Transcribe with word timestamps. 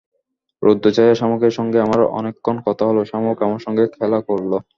রৌদ্রছায়ায় 0.61 1.15
শামুকের 1.15 1.51
সঙ্গে 1.51 1.77
আমার 1.79 1.99
অনেকক্ষণ 2.11 2.57
কথা 2.67 2.83
হলো, 2.85 3.01
শামুক 3.05 3.37
আমার 3.41 3.59
সঙ্গে 3.59 3.83
খেলা 3.87 4.19
করল। 4.21 4.51